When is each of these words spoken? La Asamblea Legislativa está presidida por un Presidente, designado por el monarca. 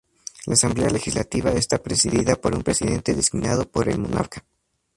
La 0.47 0.53
Asamblea 0.55 0.89
Legislativa 0.89 1.51
está 1.51 1.77
presidida 1.77 2.35
por 2.35 2.55
un 2.55 2.63
Presidente, 2.63 3.13
designado 3.13 3.69
por 3.69 3.87
el 3.87 3.99
monarca. 3.99 4.43